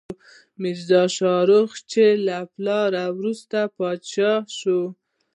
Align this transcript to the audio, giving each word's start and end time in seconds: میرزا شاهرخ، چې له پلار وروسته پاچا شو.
میرزا 0.61 1.01
شاهرخ، 1.17 1.71
چې 1.91 2.03
له 2.25 2.37
پلار 2.53 2.91
وروسته 3.19 3.57
پاچا 3.75 4.33
شو. 4.57 4.81